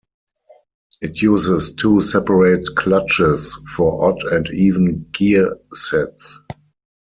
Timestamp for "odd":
4.09-4.23